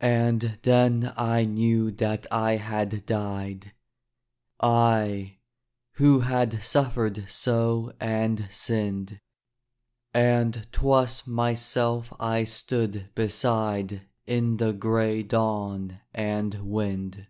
And 0.00 0.60
then 0.62 1.12
I 1.16 1.44
knew 1.44 1.90
that 1.90 2.24
I 2.30 2.52
had 2.52 3.04
died, 3.04 3.72
I, 4.60 5.38
who 5.94 6.20
had 6.20 6.62
suffered 6.62 7.28
so 7.28 7.92
and 7.98 8.46
sinned 8.52 9.18
And 10.14 10.68
'twas 10.70 11.26
myself 11.26 12.12
I 12.20 12.44
stood 12.44 13.10
beside 13.16 14.06
In 14.24 14.58
the 14.58 14.72
gray 14.72 15.24
dawn 15.24 15.98
and 16.14 16.54
wind. 16.70 17.26